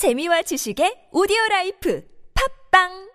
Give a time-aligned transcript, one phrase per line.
[0.00, 2.02] 재미와 지식의 오디오 라이프
[2.72, 3.10] 팝빵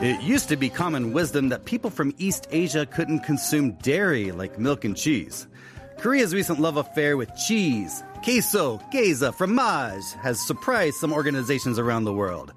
[0.00, 4.58] It used to be common wisdom that people from East Asia couldn't consume dairy like
[4.58, 5.46] milk and cheese.
[5.98, 12.12] Korea's recent love affair with cheese, queso, geza, fromage has surprised some organizations around the
[12.12, 12.52] world.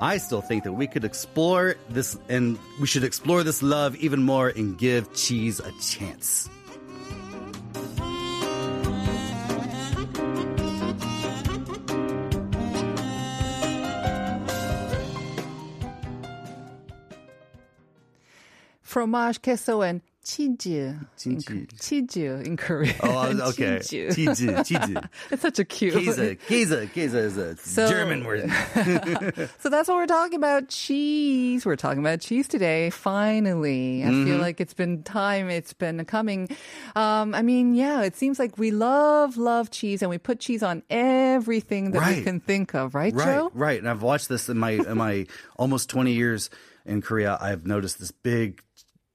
[0.00, 4.22] I still think that we could explore this and we should explore this love even
[4.22, 6.48] more and give cheese a chance.
[18.94, 20.56] fromage, queso, and cheese.
[21.16, 21.48] Cheese.
[21.48, 22.94] In, cheese in Korean.
[23.02, 23.80] Oh, I was- okay.
[23.84, 24.16] Cheese.
[24.16, 24.96] Cheese, cheese.
[25.30, 25.94] It's such a cute.
[25.94, 28.50] Geza, geza, geza is a So- German word.
[29.60, 30.68] So that's what we're talking about.
[30.68, 31.64] Cheese.
[31.66, 32.90] We're talking about cheese today.
[32.90, 34.02] Finally.
[34.04, 34.26] I Mm-hmm.
[34.26, 35.48] feel like it's been time.
[35.50, 36.48] It's been coming.
[36.96, 40.62] Um, I mean, yeah, it seems like we love, love cheese and we put cheese
[40.62, 43.50] on everything that we can think of, right, Right, Joe?
[43.54, 43.78] right.
[43.78, 46.50] And I've watched this in my in my almost 20 years
[46.86, 47.36] in Korea.
[47.40, 48.62] I've noticed this big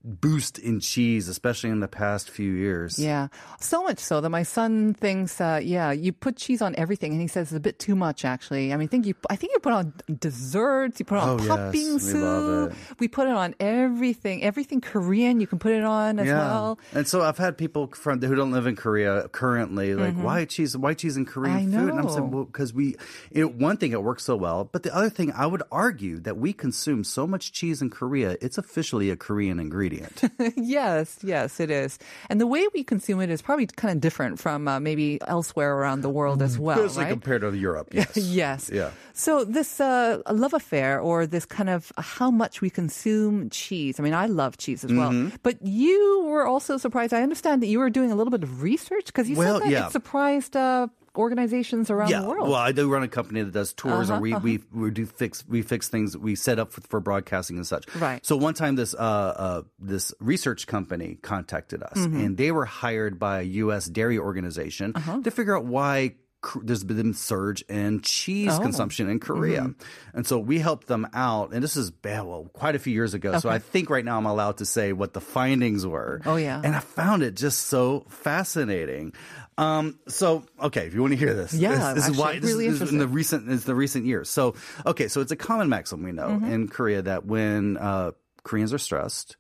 [0.04, 2.98] boost in cheese, especially in the past few years.
[2.98, 3.28] Yeah,
[3.60, 7.20] so much so that my son thinks, uh, yeah, you put cheese on everything, and
[7.22, 8.24] he says it's a bit too much.
[8.24, 11.44] Actually, I mean, think you, I think you put on desserts, you put on Oh,
[11.44, 12.22] yes, we soup.
[12.22, 12.78] love it.
[13.00, 15.40] We put it on everything, everything Korean.
[15.42, 16.80] You can put it on as well.
[16.94, 20.78] And so I've had people from who don't live in Korea currently like, why cheese?
[20.78, 21.78] Why cheese in Korean Mm-hmm.
[21.78, 21.90] Food?
[21.90, 22.96] And I'm saying, well, because we,
[23.34, 26.54] one thing it works so well, but the other thing I would argue that we
[26.54, 29.99] consume so much cheese in Korea, it's officially a Korean ingredient.
[30.56, 32.00] yes, yes, it is.
[32.30, 35.76] And the way we consume it is probably kind of different from uh, maybe elsewhere
[35.78, 37.12] around the world as well, Especially right?
[37.12, 37.90] compared to Europe.
[37.94, 38.18] Yes.
[38.18, 38.70] yes.
[38.74, 38.92] Yeah.
[39.14, 44.00] So this uh, love affair, or this kind of how much we consume cheese.
[44.00, 45.12] I mean, I love cheese as well.
[45.12, 45.36] Mm-hmm.
[45.44, 47.14] But you were also surprised.
[47.14, 49.68] I understand that you were doing a little bit of research because you Well, said
[49.68, 49.88] that yeah.
[49.88, 50.88] it surprised uh,
[51.20, 52.48] organizations around yeah, the world.
[52.50, 55.06] well, I do run a company that does tours, Uh-huh, and we, we we do
[55.06, 57.86] fix we fix things we set up for, for broadcasting and such.
[57.96, 58.26] Right.
[58.26, 62.20] So one time, this uh, uh this research company contacted us, Mm-hmm.
[62.20, 63.86] and they were hired by a U.S.
[63.86, 65.22] dairy organization Uh-huh.
[65.22, 66.16] to figure out why.
[66.64, 68.60] There's been a surge in cheese Oh.
[68.62, 70.18] consumption in Korea, Mm-hmm.
[70.18, 71.52] and so we helped them out.
[71.54, 73.38] And this is well, quite a few years ago.
[73.40, 76.22] So I think right now I'm allowed to say what the findings were.
[76.26, 76.62] Oh, yeah.
[76.64, 79.14] and I found it just so fascinating.
[79.58, 82.50] Um, so okay, if you want to hear this, Yeah, this, this is why this,
[82.50, 84.30] really is- this is in the recent it's the recent years.
[84.30, 86.52] So okay, so it's a common maxim we know Mm-hmm.
[86.52, 88.12] in Korea that when uh,
[88.44, 89.36] Koreans are stressed,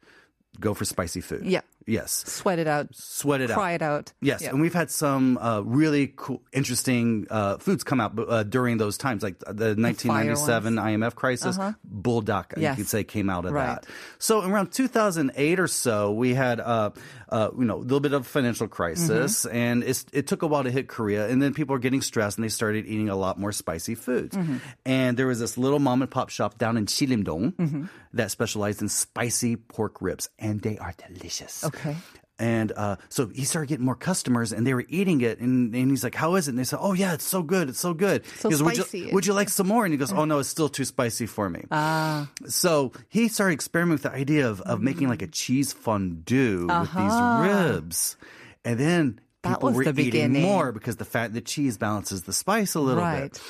[0.59, 1.45] go for spicy food.
[1.45, 1.61] Yeah.
[1.89, 2.23] Yes.
[2.27, 2.89] Sweat it out.
[2.93, 3.75] Sweat it Cry out.
[3.75, 4.13] it out.
[4.21, 4.49] Yes, Yeah.
[4.51, 8.97] and we've had some uh, really cool, interesting uh, foods come out uh, during those
[8.97, 11.57] times, like the 1997 IMF crisis.
[11.89, 12.77] Buldak, Yes.
[12.77, 13.81] you could say, came out of Right.
[13.81, 13.85] that.
[14.19, 16.91] So around 2008 or so, we had uh,
[17.29, 19.55] uh, you know a little bit of financial crisis, Mm-hmm.
[19.55, 22.37] and it's, it took a while to hit Korea, and then people were getting stressed,
[22.37, 24.35] and they started eating a lot more spicy foods.
[24.35, 24.57] Mm-hmm.
[24.85, 27.83] And there was this little mom and pop shop down in Chilimdong Mm-hmm.
[28.13, 31.63] that specialized in spicy pork ribs, and they are delicious.
[31.63, 31.78] Okay.
[32.41, 35.39] And uh, so he started getting more customers, and they were eating it.
[35.39, 37.67] And, and he's like, "How is it?" And they said, "Oh yeah, it's so good.
[37.67, 38.99] It's so good." So goes, would spicy.
[38.99, 39.83] you, would you like some more?
[39.83, 42.29] And he goes, "Oh no, it's still too spicy for me." Ah.
[42.47, 46.93] So he started experimenting with the idea of, of making like a cheese fondue with
[46.95, 48.15] these ribs,
[48.63, 50.41] and then That people was were the eating beginning.
[50.43, 53.33] more because the fat the cheese balances the spice a little Right.
[53.33, 53.41] bit.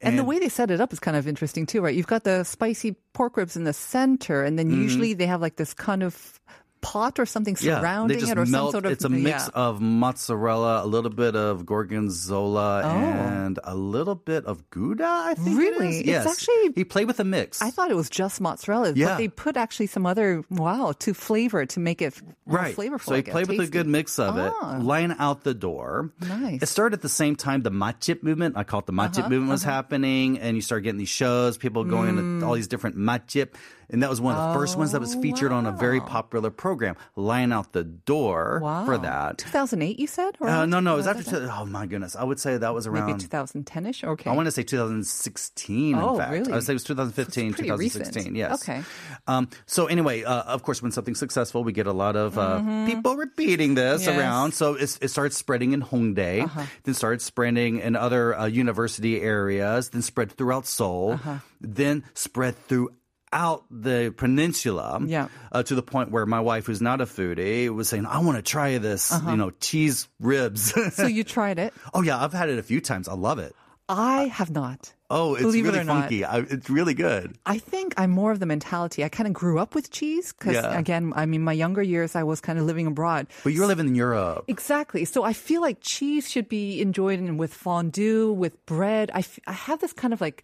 [0.00, 1.94] And, the way they set it up is kind of interesting too, right?
[1.94, 5.56] You've got the spicy pork ribs in the center, and then usually they have like
[5.56, 6.40] this kind of
[6.80, 7.56] pot or something.
[7.60, 8.72] Yeah, surrounding just it, or melt.
[8.72, 8.92] some sort of.
[8.92, 9.48] it's a mix yeah.
[9.54, 12.88] of mozzarella, a little bit of gorgonzola, Oh.
[12.88, 15.04] and a little bit of gouda.
[15.06, 16.00] I think Really?
[16.00, 16.24] it is.
[16.26, 17.60] It's actually- he played with a mix.
[17.62, 19.08] I thought it was just mozzarella, Yeah.
[19.08, 22.76] but they put actually some other wow to flavor to make it more right.
[22.76, 23.04] flavorful.
[23.04, 24.52] So he guess, played with a good mix of it.
[24.60, 24.78] Ah.
[24.80, 26.10] Line out the door.
[26.20, 26.62] Nice.
[26.62, 28.56] It started at the same time the matjip movement.
[28.56, 31.56] I call it the matjip Uh-huh, movement was happening, and you start getting these shows,
[31.58, 32.40] people going Mm.
[32.40, 33.54] to all these different matjip.
[33.90, 36.00] And that was one of the first ones that was Oh, featured on a very
[36.00, 36.94] popular program.
[37.16, 38.84] Line out the door Wow.
[38.84, 39.38] for that.
[39.38, 40.36] 2008, you said?
[40.40, 41.22] Or Uh, no, no, it was after.
[41.22, 44.04] two- Oh my goodness, I would say that was around maybe around 2010ish.
[44.04, 44.30] Okay.
[44.30, 45.94] I want to say 2016.
[45.96, 46.52] Oh, in fact, really?
[46.52, 48.14] I would say it was 2015, pretty 2016.
[48.20, 48.36] recent.
[48.36, 48.62] Yes.
[48.62, 48.82] Okay.
[49.26, 52.60] Um, so anyway, uh, of course, when something's successful, we get a lot of uh,
[52.86, 54.04] people repeating this Mm-hmm.
[54.04, 54.08] Yes.
[54.08, 54.20] Uh-huh.
[54.20, 54.52] around.
[54.54, 56.50] So it started spreading in Hongdae,
[56.84, 61.38] then started spreading in other uh, university areas, then spread throughout Seoul, Uh-huh.
[61.60, 62.90] then spread through
[63.32, 65.28] out the peninsula Yeah.
[65.52, 68.36] uh, to the point where my wife, who's not a foodie, was saying, "I want
[68.36, 69.30] to try this, Uh-huh.
[69.30, 71.72] you know, cheese ribs." so you tried it.
[71.94, 73.08] oh yeah, I've had it a few times.
[73.08, 73.54] I love it.
[73.90, 74.92] I have not.
[75.10, 76.02] Oh, it's Believe it really not.
[76.02, 76.22] funky.
[76.22, 77.36] I, it's really good.
[77.46, 79.02] I think I'm more of the mentality.
[79.02, 80.78] I kind of grew up with cheese because, Yeah.
[80.78, 83.28] again, I mean, my younger years, I was kind of living abroad.
[83.44, 84.44] But you're living in Europe.
[84.46, 85.06] Exactly.
[85.06, 89.10] So I feel like cheese should be enjoyed with fondue, with bread.
[89.14, 90.42] I, f- I have this kind of like,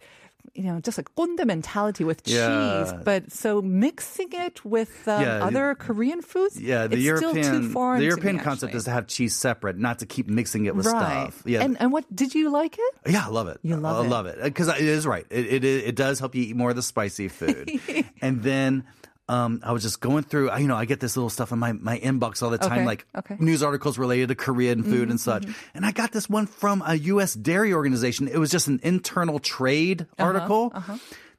[0.53, 2.35] you know, just like 꼰대 mentality with cheese.
[2.35, 2.99] Yeah.
[3.03, 7.61] But so mixing it with um, Yeah, other Korean foods, Yeah, the it's European still
[7.61, 8.77] too foreign the European me, concept actually.
[8.77, 11.31] is to have cheese separate, not to keep mixing it with right.
[11.33, 11.41] stuff.
[11.45, 12.93] Yeah, And and what did you like it?
[13.11, 13.59] Yeah, I love it.
[13.63, 14.09] You love I it.
[14.09, 15.25] love it because it is right.
[15.29, 17.71] It, it it does help you eat more of the spicy food.
[18.21, 18.83] and then
[19.27, 20.55] um, I was just going through.
[20.57, 22.85] You know, I get this little stuff in my my inbox all the time, Okay,
[22.85, 23.35] like okay.
[23.39, 25.45] news articles related to Korean food and such.
[25.73, 27.33] And I got this one from a U.S.
[27.33, 28.27] dairy organization.
[28.27, 30.73] It was just an internal trade Uh-huh, article.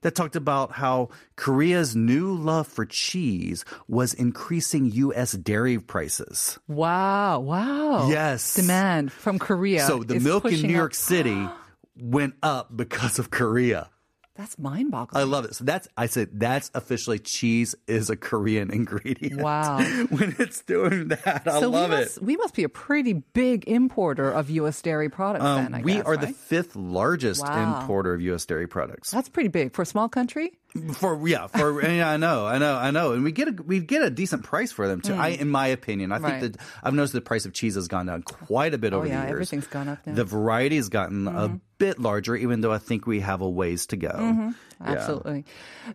[0.03, 5.33] That talked about how Korea's new love for cheese was increasing U.S.
[5.33, 6.59] dairy prices.
[6.69, 8.09] Wow, wow.
[8.09, 8.55] Yes.
[8.55, 9.81] Demand from Korea.
[9.87, 11.49] So the milk in New up- York City
[11.99, 13.89] went up because of Korea.
[14.37, 15.21] That's mind boggling.
[15.21, 15.55] I love it.
[15.55, 19.41] So that's I said that's officially cheese is a Korean ingredient.
[19.41, 19.79] Wow.
[20.11, 22.19] when it's doing that, I so love we it.
[22.21, 24.81] we must be a pretty big importer of U.S.
[24.83, 27.81] dairy products then, I Um, we guess, are the fifth largest Wow.
[27.81, 28.45] importer of U.S.
[28.45, 29.11] dairy products.
[29.11, 30.53] That's pretty big for a small country.
[30.95, 33.81] For yeah, for yeah, I know, I know, I know, and we get a we
[33.81, 35.15] get a decent price for them too.
[35.15, 36.19] I, in my opinion, I.
[36.19, 36.41] Right.
[36.41, 38.99] think that I've noticed the price of cheese has gone down quite a bit Oh,
[38.99, 39.33] over yeah, the years.
[39.33, 40.13] everything's gone up now.
[40.13, 40.17] Mm-hmm.
[40.17, 43.87] The variety has gotten a bit larger, even though I think we have a ways
[43.87, 44.09] to go.
[44.11, 44.51] Mm-hmm.
[44.81, 44.93] Yeah.
[44.93, 45.45] Absolutely.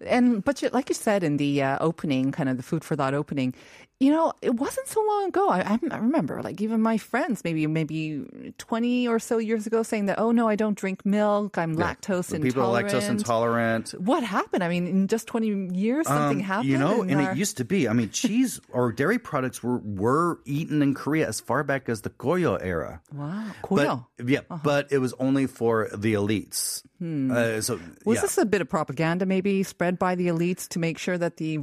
[0.06, 2.96] And but you, like you said in the uh, opening, kind of the food for
[2.96, 3.54] thought opening,
[4.00, 5.50] you know, it wasn't so long ago.
[5.50, 8.26] I, I remember, like even my friends, maybe maybe
[8.58, 11.60] twenty or so years ago, saying that, oh no, I don't drink milk.
[11.60, 12.44] I'm lactose intolerant.
[12.44, 13.92] People are lactose intolerant.
[14.00, 14.64] What happened?
[14.64, 16.70] I mean, in just twenty years, something Um, happened.
[16.70, 17.88] You know, and our- it used to be.
[17.88, 22.02] I mean, cheese or dairy products were were eaten in Korea as far back as
[22.02, 23.02] the Goryeo era.
[23.14, 24.06] wow, 려.
[24.26, 26.82] yeah, but it was only for the elites.
[27.02, 27.92] Uh, so Hmm.
[28.06, 28.22] Was yeah.
[28.22, 31.60] this a bit of propaganda, maybe spread by the elites to make sure that the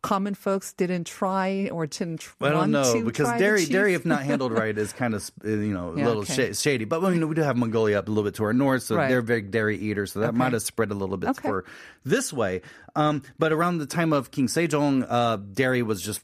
[0.00, 4.22] common folks didn't try or didn't tr- I don't know because dairy, dairy, if not
[4.22, 6.48] handled right, is kind of you know a Yeah, little okay.
[6.48, 6.84] sha- shady.
[6.84, 8.94] But I mean, we do have Mongolia up a little bit to our north, so
[8.96, 9.08] Right.
[9.08, 10.12] they're big dairy eaters.
[10.12, 11.48] So that might have spread a little bit Okay.
[11.48, 11.64] for
[12.04, 12.62] this way.
[12.94, 16.20] Um, but around the time of King Sejong, uh, dairy was just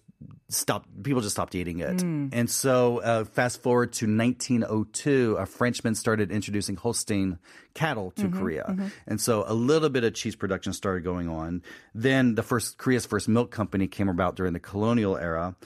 [0.59, 0.89] stopped.
[1.03, 2.29] People just stopped eating it, Hmm.
[2.33, 7.39] and so uh, fast forward to 1902, a Frenchman started introducing Holstein
[7.75, 11.63] cattle to Mm-hmm, Korea, and so a little bit of cheese production started going on.
[11.95, 15.57] Then the first Korea's first milk company came about during the colonial era.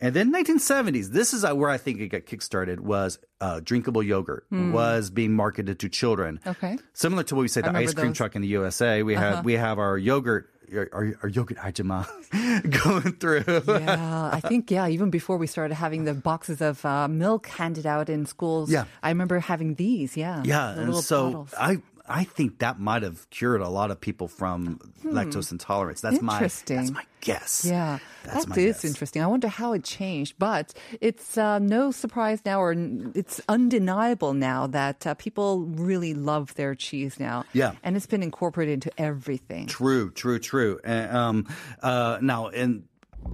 [0.00, 4.02] And then 1970s, this is uh, where I think it got kickstarted, was uh, drinkable
[4.02, 6.40] yogurt was being marketed to children.
[6.46, 6.78] Okay.
[6.92, 8.04] Similar to what we say, the ice cream those.
[8.04, 8.14] Uh-huh.
[8.14, 12.06] truck in the USA, we have we have our yogurt, our, our, yogurt ajima
[12.84, 13.44] going through.
[13.66, 14.86] yeah, I think yeah.
[14.88, 18.84] Even before we started having the boxes of uh, milk handed out in schools, Yeah.
[19.02, 20.16] I remember having these.
[20.16, 21.54] Yeah, Yeah, the and so bottles.
[21.58, 26.00] I I think that might have cured a lot of people from lactose intolerance.
[26.00, 26.94] That's my that's Hmm.
[26.94, 27.64] My guess.
[27.68, 28.84] Yeah, That's that my is guess.
[28.86, 29.22] interesting.
[29.22, 32.74] I wonder how it changed, but it's uh, no surprise now, or
[33.14, 37.44] it's undeniable now that uh, people really love their cheese now.
[37.52, 37.72] Yeah.
[37.82, 39.66] and it's been incorporated into everything.
[39.66, 40.80] True, true, true.
[40.84, 41.46] And um,
[41.82, 42.84] uh, now, and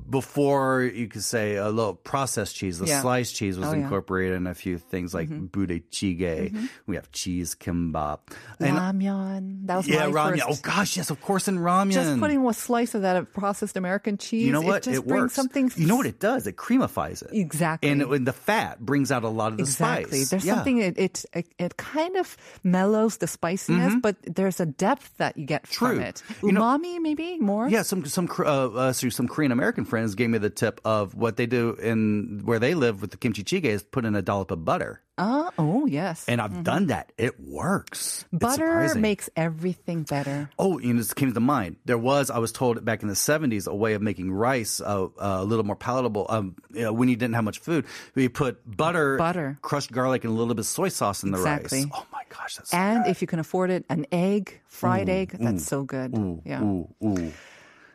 [0.08, 3.00] before you could say a little processed cheese, the Yeah.
[3.00, 3.75] sliced cheese was Oh, yeah.
[3.76, 3.84] Mm-hmm.
[3.84, 8.19] incorporated in a few things like budae We have cheese kimbap.
[8.60, 9.66] And Ramen.
[9.66, 10.41] That was yeah, ramen.
[10.46, 11.93] Oh gosh, yes, of course, in ramen.
[11.93, 14.46] Just putting a slice of that of processed American cheese.
[14.46, 14.86] you know what?
[14.86, 15.34] It just brings works.
[15.34, 15.70] something.
[15.76, 16.46] You know what it does?
[16.46, 17.31] It creamifies it.
[17.32, 17.91] Exactly.
[17.91, 20.19] And, it, and the fat brings out a lot of the Exactly.
[20.20, 20.31] spice.
[20.31, 20.55] There's Yeah.
[20.56, 25.36] something it, it it it kind of mellows the spiciness, but there's a depth that
[25.36, 25.72] you get Mm-hmm.
[25.86, 25.94] True.
[25.96, 26.22] from it.
[26.43, 27.69] You know- Umami, maybe more.
[27.69, 31.14] Yeah, some some uh, uh, so some Korean American friends gave me the tip of
[31.16, 34.22] what they do in where they live with the kimchi jjigae is put in a
[34.22, 36.24] dollop of butter, Ah, oh yes.
[36.28, 37.10] and I've done that.
[37.19, 38.24] It works.
[38.28, 38.36] Mm-hmm.
[38.38, 40.50] Butter makes everything better.
[40.58, 41.76] Oh, you know, this came to mind.
[41.84, 45.04] There was, I was told back in the 70s, a way of making rice uh,
[45.04, 46.26] uh, a little more palatable.
[46.28, 49.58] Um, you know, when you didn't have much food, we put butter, Butter.
[49.62, 51.84] crushed garlic, and a little bit of soy sauce in the Exactly.
[51.84, 51.90] rice.
[51.94, 53.10] Oh my gosh, that's so And good.
[53.10, 56.12] if you can afford it, an egg, fried egg, that's so good.
[56.44, 56.62] yeah.
[56.62, 57.32] Ooh, ooh.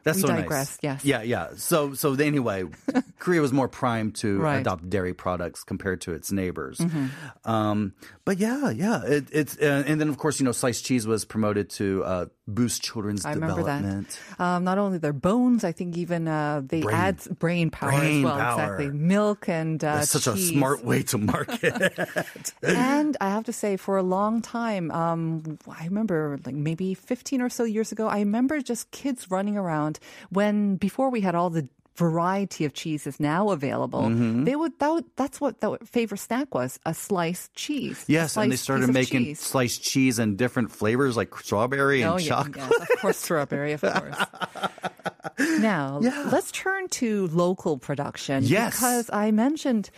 [0.04, 1.04] That's We so digress, nice.
[1.04, 1.06] yes.
[1.06, 1.48] Yeah, yeah.
[1.58, 2.64] So, so anyway,
[3.20, 4.60] Korea was more primed to Right.
[4.60, 6.78] adopt dairy products compared to its neighbors.
[6.80, 7.50] Mm-hmm.
[7.50, 7.94] Um,
[8.26, 9.04] but yeah, yeah.
[9.04, 12.26] It, it's uh, and then of course you know sliced cheese was promoted to uh,
[12.48, 14.20] boost children's I development.
[14.40, 16.96] Um, not only their bones, I think even uh, they Brain.
[16.96, 18.38] add brain power Brain as well.
[18.38, 18.62] power.
[18.76, 21.74] Exactly, milk and uh, That's such a smart way to market.
[22.64, 27.42] and I have to say, for a long time, um, I remember like maybe 15
[27.42, 29.99] or so years ago, I remember just kids running around
[30.30, 34.46] when before we had all the variety of cheeses now available, Mm-hmm.
[34.46, 38.06] they would, that would that's what the favorite snack was a sliced cheese.
[38.08, 39.40] Yes, and they started making cheese.
[39.42, 42.56] sliced cheese in different flavors like strawberry and Oh, yeah, chocolate.
[42.58, 44.16] yes, of course, strawberry, of course.
[45.38, 46.00] Now,
[46.32, 48.44] let's turn to local production.
[48.44, 48.76] Yes.
[48.76, 49.90] Because I mentioned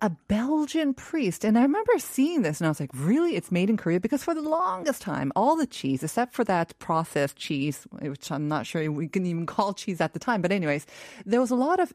[0.00, 3.36] a Belgian priest, and I remember seeing this, and I was like, really?
[3.36, 4.00] It's made in Korea?
[4.00, 8.48] Because for the longest time, all the cheese, except for that processed cheese, which I'm
[8.48, 10.86] not sure we can even call cheese at the time, but anyways,
[11.24, 11.92] there was a lot of,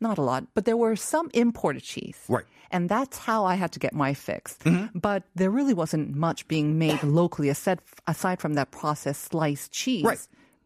[0.00, 2.18] not a lot, but there were some imported cheese.
[2.28, 2.44] Right.
[2.70, 4.56] And that's how I had to get my fix.
[4.58, 4.98] Mm-hmm.
[4.98, 10.04] But there really wasn't much being made locally aside, aside from that processed sliced cheese.
[10.04, 10.18] Right.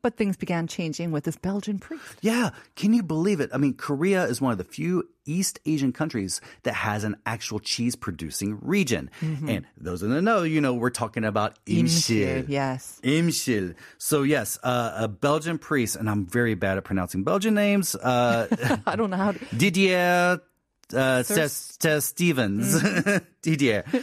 [0.03, 2.03] But things began changing with this Belgian priest.
[2.21, 3.51] Yeah, can you believe it?
[3.53, 7.61] I mean, Korea is one of the few East Asian countries that has an actual
[7.61, 9.09] cheese producing region.
[9.21, 12.49] And those that don't know, you know, we're talking about Imshil, imshil.
[12.49, 13.01] yes.
[13.05, 13.77] Imshil.
[13.99, 17.95] So yes, uh, a Belgian priest, and I'm very bad at pronouncing Belgian names.
[17.95, 19.39] Uh, I don't know how to.
[19.57, 20.41] Didier
[20.95, 22.83] uh, Stes Stevens.
[23.43, 23.85] Didier.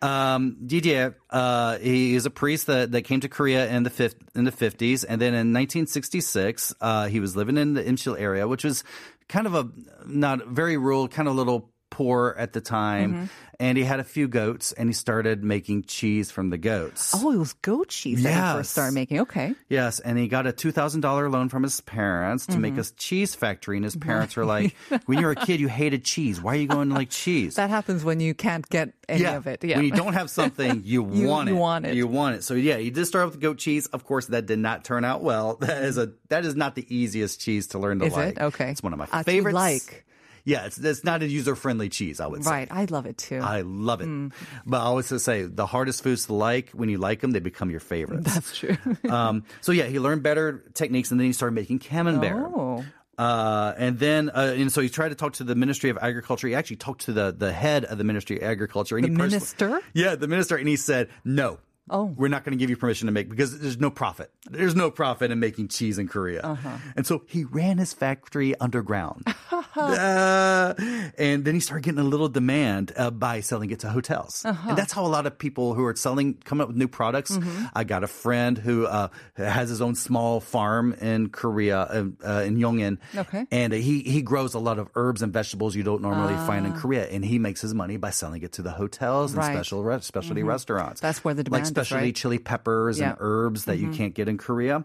[0.00, 4.14] Um, Didier, uh, he is a priest that, that came to Korea in the fifth,
[4.36, 5.04] in the 50s.
[5.08, 8.84] And then in 1966, uh, he was living in the Imshil area, which was
[9.28, 9.68] kind of a,
[10.06, 13.28] not very rural, kind of little poor at the time.
[13.60, 17.12] And he had a few goats and he started making cheese from the goats.
[17.12, 18.54] Oh, it was goat cheese that he Yes.
[18.56, 19.18] first started making.
[19.26, 19.52] Okay.
[19.68, 22.84] Yes, and he got a two thousand dollar loan from his parents to make a
[22.84, 23.74] cheese factory.
[23.76, 24.76] And his parents were like,
[25.06, 26.40] "When you were a kid, you hated cheese.
[26.40, 29.48] Why are you going to like cheese?" That happens when you can't get any of
[29.48, 29.64] it.
[29.64, 29.76] Yeah.
[29.78, 31.52] When you don't have something, you, You- want it.
[31.52, 31.94] you want it.
[31.96, 32.44] You want it.
[32.44, 33.86] So yeah, he did start with goat cheese.
[33.90, 35.56] Of course, that did not turn out well.
[35.68, 38.36] That is a that is not the easiest cheese to learn to Is like.
[38.36, 38.40] it?
[38.54, 38.70] Okay.
[38.70, 39.56] It's one of my Uh, favorites.
[39.56, 40.04] like.
[40.48, 42.20] Yeah, it's it's not a user friendly cheese.
[42.20, 42.50] I would say.
[42.50, 42.68] Right.
[42.70, 43.38] I love it too.
[43.38, 44.08] I love it.
[44.08, 44.32] Mm.
[44.64, 47.70] But I always say the hardest foods to like, when you like them, they become
[47.70, 48.32] your favorites.
[48.32, 48.78] That's true.
[49.10, 52.32] um, so yeah, he learned better techniques, and then he started making camembert.
[52.34, 52.82] Oh.
[53.18, 56.48] Uh, and then, uh, and so he tried to talk to the Ministry of Agriculture.
[56.48, 58.96] He actually talked to the, the head of the Ministry of Agriculture.
[58.96, 59.80] And The he minister?
[59.92, 60.56] Yeah, the minister.
[60.56, 61.58] And he said, no.
[61.90, 62.04] Oh.
[62.16, 64.30] We're not going to give you permission to make because there's no profit.
[64.50, 66.42] There's no profit in making cheese in Korea.
[66.42, 66.68] Uh-huh.
[66.96, 69.26] And so he ran his factory underground.
[69.76, 70.74] Uh,
[71.18, 74.44] and then he started getting a little demand uh, by selling it to hotels.
[74.44, 74.70] Uh-huh.
[74.70, 77.36] And that's how a lot of people who are selling, coming up with new products.
[77.36, 77.66] Mm-hmm.
[77.74, 82.42] I got a friend who uh, has his own small farm in Korea, uh, uh,
[82.42, 82.98] in Yongin.
[83.16, 83.46] Okay.
[83.50, 86.72] And he, he grows a lot of herbs and vegetables you don't normally find in
[86.74, 87.06] Korea.
[87.06, 89.42] And he makes his money by selling it to the hotels and Ah.
[89.42, 89.48] Right.
[89.50, 89.56] Mm-hmm.
[89.58, 91.00] special re- specialty restaurants.
[91.00, 92.14] That's where the demand Like is, specialty right?
[92.14, 93.10] chili peppers Yeah.
[93.10, 93.92] and herbs that Mm-hmm.
[93.92, 94.84] you can't get in Korea.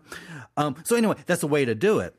[0.58, 2.16] Um, so anyway, that's a way to do it.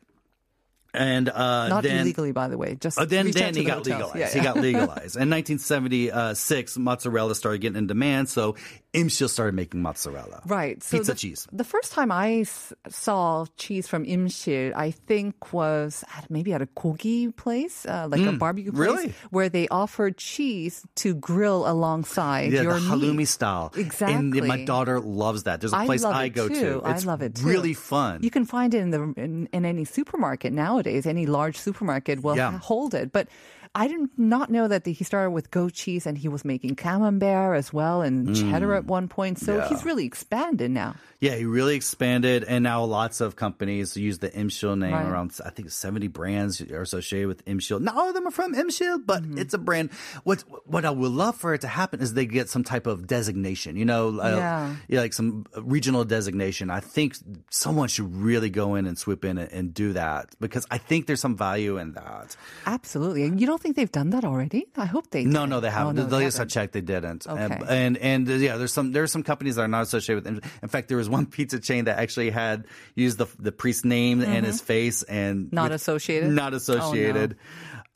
[0.94, 2.76] And uh, Not then, illegally, by the way.
[2.76, 4.14] Just uh, then, then he got hotels.
[4.14, 4.16] legalized.
[4.18, 5.16] Yeah, He got legalized.
[5.16, 8.54] In 1976, mozzarella started getting in demand, so
[8.92, 10.42] Imshil started making mozzarella.
[10.46, 10.82] Right.
[10.82, 11.48] So Pizza the, cheese.
[11.52, 16.62] The first time I s- saw cheese from Imshil, I think was at, maybe at
[16.62, 18.94] a kogi place, uh, like a barbecue place, Mm.
[18.94, 19.14] really?
[19.30, 23.24] where they offered cheese to grill alongside Yeah, your the halloumi meat.
[23.28, 23.72] style.
[23.76, 24.14] Exactly.
[24.14, 25.60] And my daughter loves that.
[25.60, 26.54] There's a place I it go too.
[26.54, 26.82] to.
[26.84, 27.46] I love it too.
[27.46, 28.22] really fun.
[28.22, 30.83] You can find it in the in, in any supermarket nowadays.
[30.86, 32.58] Any large supermarket will Yeah.
[32.58, 33.12] hold it.
[33.12, 33.28] But
[33.74, 36.76] I did not know that the, he started with goat cheese and he was making
[36.76, 39.38] camembert as well and cheddar at one point.
[39.40, 39.58] So Mm.
[39.58, 39.68] Yeah.
[39.68, 40.94] he's really expanded now.
[41.20, 44.92] Yeah, he really expanded, and now lots of companies use the Imshil name.
[44.92, 45.06] Right.
[45.06, 47.80] Around, I think, seventy brands are associated with Imshil.
[47.80, 49.38] Not all of them are from Imshil, but Mm-hmm.
[49.38, 49.88] it's a brand.
[50.24, 53.06] What what I would love for it to happen is they get some type of
[53.06, 53.76] designation.
[53.76, 54.76] You know, uh, Yeah.
[54.88, 56.68] yeah, like some regional designation.
[56.68, 57.16] I think
[57.48, 61.06] someone should really go in and swoop in and, and do that because I think
[61.06, 62.36] there's some value in that.
[62.66, 63.24] Absolutely.
[63.24, 64.66] And you don't think they've done that already?
[64.76, 65.50] I hope they No, did.
[65.50, 65.98] no, they haven't.
[65.98, 67.26] Oh, no, the they latest I checked, they didn't.
[67.26, 67.42] Okay.
[67.42, 70.44] And, and and uh, yeah, there's some there's some companies that are not associated with.
[70.62, 74.20] In fact, there was one pizza chain that actually had used the the priest's name
[74.20, 75.56] and his face and Mm-hmm.
[75.56, 76.30] Not associated?
[76.30, 77.36] Not Oh, no.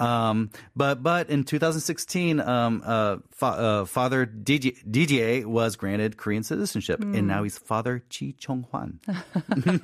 [0.00, 6.42] Um, but but in 2016, um, uh, fa- uh, Father DJ, DJ was granted Korean
[6.44, 7.26] citizenship, and Hmm.
[7.26, 9.00] now he's Father Chi Chong Hwan.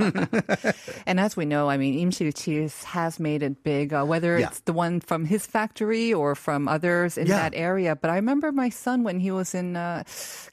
[1.06, 4.46] And as we know, I mean, Imshil cheese has made it big, uh, whether Yeah.
[4.48, 7.36] it's the one from his factory or from others in Yeah.
[7.38, 7.94] that area.
[7.96, 10.04] But I remember my son when he was in uh,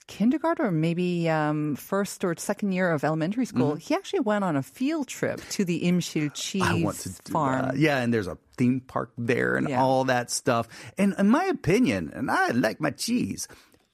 [0.06, 4.56] kindergarten or maybe um, first or second year of elementary school, he actually went on
[4.56, 6.82] a field trip to the Imshil cheese Mm-hmm.
[6.82, 7.62] I want to do farm.
[7.66, 7.76] that.
[7.78, 9.82] Yeah, and there's a theme park there and Yeah.
[9.82, 10.68] all that stuff.
[10.98, 13.48] And in my opinion, and I like my cheese,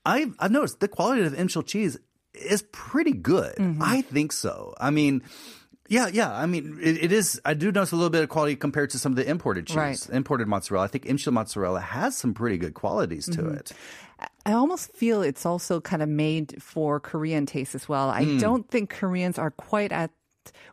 [0.04, 1.98] I've, I've noticed the quality of Imshil cheese
[2.34, 3.54] is pretty good.
[3.56, 3.82] Mm-hmm.
[3.82, 4.74] I think so.
[4.80, 5.22] I mean,
[5.88, 6.30] yeah, yeah.
[6.32, 7.40] I mean, it, it is.
[7.44, 9.76] I do notice a little bit of quality compared to some of the imported cheese,
[9.76, 10.08] Right.
[10.10, 10.84] imported mozzarella.
[10.84, 13.54] I think Imshil mozzarella has some pretty good qualities to Mm-hmm.
[13.54, 13.72] it.
[14.44, 18.08] I almost feel it's also kind of made for Korean taste as well.
[18.10, 18.38] I Hmm.
[18.38, 20.10] don't think Koreans are quite at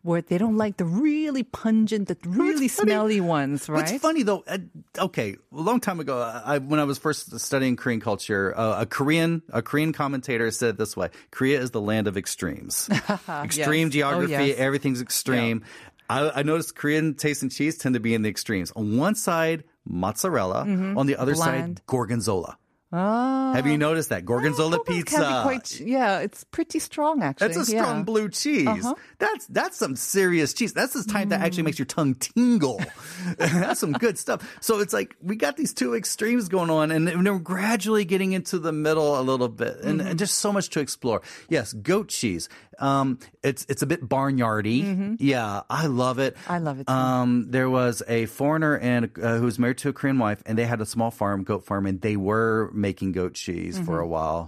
[0.04, 3.90] where they don't like the really pungent, the really smelly ones, right?
[3.92, 4.58] It's funny though, uh,
[5.00, 8.86] okay, a long time ago, I, when I was first studying Korean culture, uh, a
[8.86, 12.90] Korean a Korean commentator said it this way: Korea is the land of extremes.
[13.30, 13.94] Extreme Yes.
[13.94, 14.58] geography, Oh, yes.
[14.58, 15.64] everything's extreme.
[16.10, 18.72] I, I noticed Korean taste and cheese tend to be in the extremes.
[18.76, 20.62] On one side, mozzarella.
[20.62, 21.42] On the other Mm-hmm.
[21.44, 21.78] Bland.
[21.80, 22.58] side, gorgonzola.
[22.96, 23.52] Ah.
[23.56, 25.42] Have you noticed that gorgonzola It pizza?
[25.44, 27.48] Quite, yeah, it's pretty strong actually.
[27.48, 27.92] That's a strong yeah.
[27.92, 28.04] Uh-huh.
[28.04, 28.86] blue cheese.
[29.20, 30.74] That's that's some serious cheese.
[30.74, 32.82] That's the type that actually makes your tongue tingle.
[33.38, 34.48] that's some good stuff.
[34.62, 38.60] So it's like we got these two extremes going on, and we're gradually getting into
[38.60, 40.10] the middle a little bit, and, Mm-hmm.
[40.10, 41.22] and just so much to explore.
[41.50, 42.50] Yes, goat cheese.
[42.80, 45.16] Um, it's it's a bit barnyardy.
[45.20, 46.36] Yeah, I love it.
[46.36, 46.52] Mm-hmm.
[46.52, 46.94] I love it too.
[46.94, 50.58] Um, there was a foreigner and uh, who was married to a Korean wife, and
[50.58, 54.08] they had a small farm, goat farm, and they were making goat cheese for Mm-hmm.
[54.08, 54.42] a while.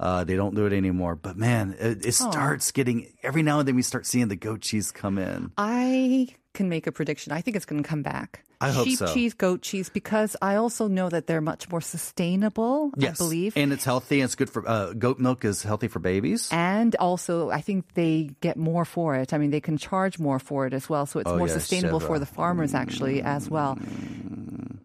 [0.00, 3.66] Uh, they don't do it anymore, but man, it, it starts getting every now and
[3.68, 5.52] then we start seeing the goat cheese come in.
[5.56, 7.32] I can make a prediction.
[7.32, 8.42] I think it's going to come back.
[8.58, 9.12] I hope Sheep so.
[9.12, 12.90] cheese, goat cheese, because I also know that they're much more sustainable.
[12.96, 13.52] I believe.
[13.54, 14.20] and it's healthy.
[14.20, 16.48] And it's good for uh, goat milk is healthy for babies.
[16.50, 19.34] And also, I think they get more for it.
[19.34, 21.04] I mean, they can charge more for it as well.
[21.04, 22.06] So it's Oh, more yes, sustainable Sheva.
[22.08, 23.76] for the farmers, actually, as well.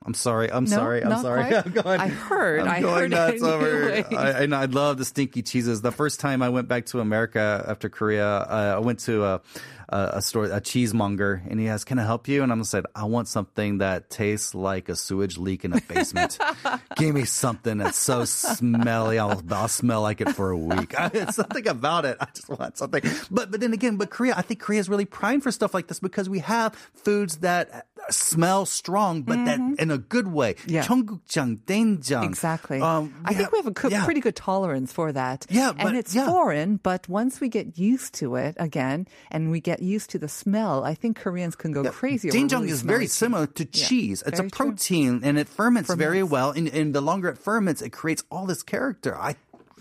[0.03, 0.51] I'm sorry.
[0.51, 1.03] I'm No, sorry.
[1.03, 1.43] I'm sorry.
[1.49, 1.53] quite?
[1.65, 3.93] I'm going, I heard- I'm I going heard nuts over.
[4.17, 5.81] I, and I love the stinky cheeses.
[5.81, 9.41] The first time I went back to America after Korea, uh, I went to a,
[9.89, 12.85] a, a store, a cheesemonger, and he asked, "Can I help you?" And I'm said,
[12.95, 16.39] "I want something that tastes like a sewage leak in a basement.
[16.95, 19.19] Give me something that's so smelly.
[19.19, 20.95] I'll, I'll smell like it for a week.
[20.97, 22.17] it's something about it.
[22.19, 23.03] I just want something.
[23.29, 25.87] But but then again, but Korea, I think Korea is really primed for stuff like
[25.87, 30.54] this because we have foods that smell strong, but that in a good way.
[30.54, 30.70] Mm-hmm.
[30.70, 30.84] Yeah.
[30.86, 32.24] 청국장, 된장.
[32.24, 32.80] Exactly.
[32.80, 34.04] Um, I think we have a co- yeah.
[34.04, 35.46] pretty good tolerance for that.
[35.50, 36.26] Yeah, but- and it's yeah.
[36.26, 40.28] foreign, but once we get used to it again, and we get used to the
[40.28, 42.30] smell, I think Koreans can go crazy.
[42.30, 44.22] over Doenjang really is very smelly similar to cheese.
[44.26, 44.66] It's a very true.
[44.70, 46.30] protein and it ferments, very Ferments.
[46.32, 46.50] well.
[46.50, 49.16] And, and the longer it ferments, it creates all this character.
[49.18, 49.34] I,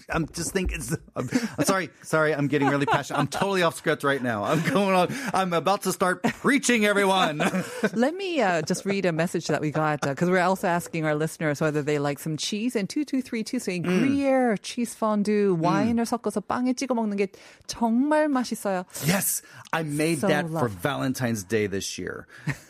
[0.07, 0.77] I'm just thinking.
[0.77, 1.27] It's, I'm,
[1.57, 2.35] I'm sorry, sorry.
[2.35, 3.17] I'm getting really passionate.
[3.17, 4.43] I'm totally off script right now.
[4.43, 5.07] I'm going on.
[5.33, 7.41] I'm about to start preaching, everyone.
[7.93, 11.15] Let me uh, just read a message that we got because we're also asking our
[11.15, 12.75] listeners whether they like some cheese.
[12.75, 13.99] And 2232 saying Mm.
[13.99, 17.29] Gruyere, cheese fondue, 와인을 섞어서 빵에 찍어 먹는 게
[17.65, 18.85] 정말 맛있어요.
[19.07, 19.41] yes,
[19.73, 20.71] I made So that for love.
[20.83, 22.27] Valentine's Day this year,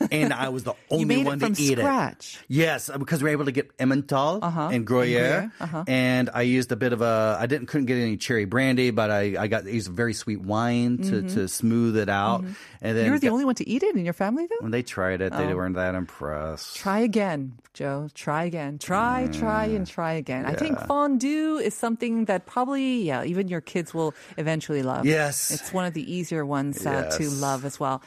[0.09, 2.37] and I was the only You made one it from to eat scratch.
[2.39, 2.45] it.
[2.47, 4.69] Yes, because we were able to get Emmental Uh-huh.
[4.71, 5.83] and Gruyere, And Gruyere, uh-huh.
[5.87, 7.08] and I used a bit of a.
[7.40, 10.98] I didn't couldn't get any cherry brandy, but I I got used very sweet wine
[10.98, 12.40] to to smooth it out.
[12.82, 13.06] And then Mm-hmm.
[13.10, 14.60] You're the got- only one to eat it in your family, though?
[14.60, 15.56] when they tried it, they Oh.
[15.56, 16.76] weren't that impressed.
[16.76, 18.08] Try again, Joe.
[18.14, 18.78] Try again.
[18.78, 20.46] Try, try, and try again.
[20.46, 25.04] I think fondue is something that probably, yeah, even your kids will eventually love.
[25.06, 25.50] Yes.
[25.50, 28.02] It's one of the easier ones uh, to love as well.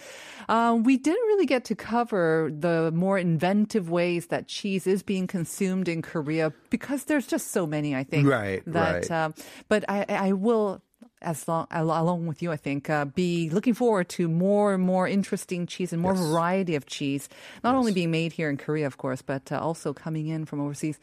[0.49, 5.27] Um, we didn't really get to cover the more inventive ways that cheese is being
[5.27, 8.27] consumed in Korea because there's just so many, I think.
[8.27, 9.11] Right, That, right.
[9.11, 9.33] Um,
[9.67, 10.81] but I, I will
[11.23, 15.07] as long along with you, I think, uh, be looking forward to more and more
[15.07, 17.29] interesting cheese and more variety of cheese,
[17.63, 20.59] not only being made here in Korea, of course, but uh, also coming in from
[20.59, 20.99] overseas.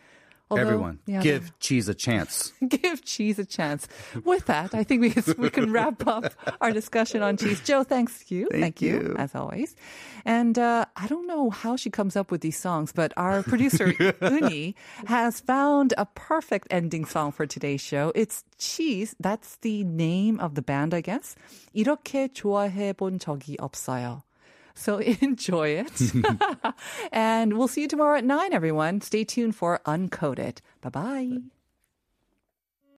[0.49, 2.53] Although, Everyone, yeah, give cheese a chance.
[2.69, 3.87] give cheese a chance.
[4.23, 5.09] With that, I think we
[5.41, 6.29] we can wrap up
[6.61, 7.61] our discussion on cheese.
[7.65, 8.93] Joe, thanks you, Thank you.
[8.93, 9.15] you.
[9.17, 9.73] as always.
[10.23, 13.89] And uh, I don't know how she comes up with these songs, but our producer
[14.21, 14.75] Uni
[15.09, 18.11] has found a perfect ending song for today's show.
[18.13, 19.15] It's Cheese.
[19.19, 21.33] That's the name of the band, I guess.
[21.73, 24.21] 이렇게 좋아해 본 적이 없어요.
[24.74, 26.12] So enjoy it.
[27.12, 29.00] and we'll see you tomorrow at 9, everyone.
[29.00, 30.58] Stay tuned for Uncoded.
[30.80, 31.38] Bye bye.